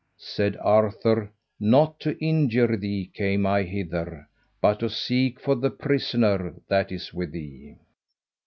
[0.17, 4.27] Said Arthur, "Not to injure thee came I hither,
[4.59, 7.75] but to seek for the prisoner that is with thee."